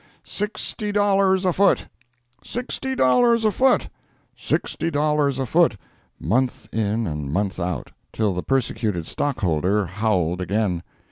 [0.23, 1.85] "Sixty dollars a foot!
[2.43, 3.87] sixty dollars a foot!
[4.35, 5.77] sixty dollars a foot!"
[6.19, 10.81] month in and month out, till the persecuted stockholder howled again.